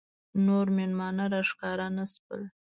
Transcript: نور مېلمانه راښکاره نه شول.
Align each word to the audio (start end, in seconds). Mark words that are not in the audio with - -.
نور 0.45 0.65
مېلمانه 0.77 1.25
راښکاره 1.33 1.87
نه 1.97 2.05
شول. 2.13 2.41